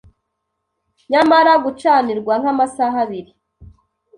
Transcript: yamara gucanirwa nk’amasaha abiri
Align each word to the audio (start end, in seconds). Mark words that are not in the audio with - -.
yamara 1.13 1.53
gucanirwa 1.63 2.33
nk’amasaha 2.41 2.97
abiri 3.05 3.31